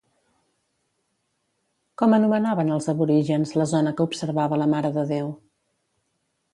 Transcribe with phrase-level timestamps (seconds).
[2.03, 5.35] Com anomenaven els aborígens la zona que observava la Mare de Déu?